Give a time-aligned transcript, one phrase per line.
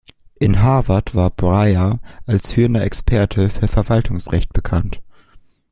[0.39, 4.99] In Harvard war Breyer als führender Experte für Verwaltungsrecht bekannt.